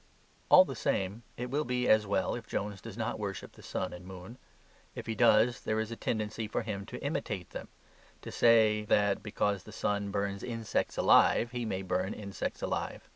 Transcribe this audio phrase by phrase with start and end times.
[0.49, 3.93] All the same, it will be as well if Jones does not worship the sun
[3.93, 4.39] and moon.
[4.95, 7.67] If he does, there is a tendency for him to imitate them;
[8.23, 13.07] to say, that because the sun burns insects alive, he may burn insects alive.